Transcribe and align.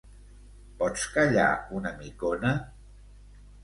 Pots 0.79 1.05
callar 1.19 1.47
una 1.83 1.95
micona? 2.03 2.59